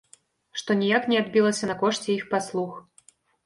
[0.61, 2.71] Што ніяк не адбілася на кошце іх паслуг.